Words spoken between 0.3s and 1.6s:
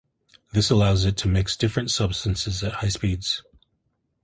This allows it to mix